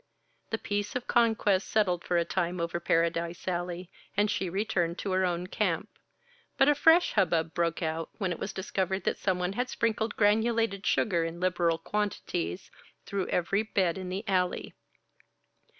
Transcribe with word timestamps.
The 0.49 0.57
peace 0.57 0.95
of 0.95 1.05
conquest 1.05 1.67
settled 1.67 2.03
for 2.03 2.17
a 2.17 2.25
time 2.25 2.59
over 2.59 2.79
Paradise 2.79 3.47
Alley, 3.47 3.91
and 4.17 4.31
she 4.31 4.49
returned 4.49 4.97
to 4.97 5.11
her 5.11 5.23
own 5.25 5.45
camp. 5.45 5.89
But 6.57 6.67
a 6.67 6.73
fresh 6.73 7.13
hub 7.13 7.29
bub 7.29 7.53
broke 7.53 7.83
out, 7.83 8.09
when 8.17 8.31
it 8.31 8.39
was 8.39 8.51
discovered 8.51 9.03
that 9.03 9.19
someone 9.19 9.53
had 9.53 9.69
sprinkled 9.69 10.15
granulated 10.15 10.87
sugar, 10.87 11.23
in 11.23 11.39
liberal 11.39 11.77
quantities, 11.77 12.71
through 13.05 13.27
every 13.27 13.61
bed 13.61 13.95
in 13.95 14.09
the 14.09 14.27
Alley. 14.27 14.73